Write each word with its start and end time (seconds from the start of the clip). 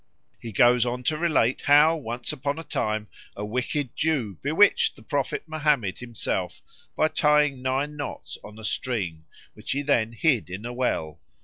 He 0.39 0.51
goes 0.51 0.83
on 0.83 1.03
to 1.03 1.17
relate 1.19 1.61
how, 1.61 1.95
once 1.95 2.33
upon 2.33 2.57
a 2.57 2.63
time, 2.63 3.07
a 3.35 3.45
wicked 3.45 3.95
Jew 3.95 4.35
bewitched 4.41 4.95
the 4.95 5.03
prophet 5.03 5.43
Mohammed 5.45 5.99
himself 5.99 6.59
by 6.95 7.07
tying 7.07 7.61
nine 7.61 7.95
knots 7.97 8.35
on 8.43 8.57
a 8.57 8.63
string, 8.63 9.25
which 9.53 9.73
he 9.73 9.83
then 9.83 10.13
hid 10.13 10.49
in 10.49 10.65
a 10.65 10.73
well. 10.73 11.19